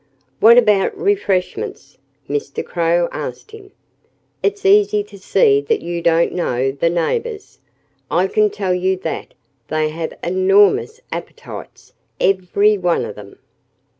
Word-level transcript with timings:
"What 0.39 0.57
about 0.57 0.97
refreshments?" 0.97 1.99
Mr. 2.27 2.65
Crow 2.65 3.07
asked 3.11 3.51
him. 3.51 3.71
"It's 4.41 4.65
easy 4.65 5.03
to 5.03 5.19
see 5.19 5.61
that 5.61 5.81
you 5.83 6.01
don't 6.01 6.31
know 6.31 6.71
the 6.71 6.89
neighbors. 6.89 7.59
I 8.09 8.25
can 8.25 8.49
tell 8.49 8.73
you 8.73 8.97
that 8.97 9.35
they 9.67 9.89
have 9.89 10.17
enormous 10.23 11.01
appetites 11.11 11.93
every 12.19 12.79
one 12.79 13.05
of 13.05 13.13
them." 13.13 13.37